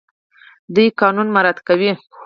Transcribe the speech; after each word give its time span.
دوی 0.73 0.87
قانون 1.01 1.27
مراعات 1.35 1.59
کوي. 1.67 1.91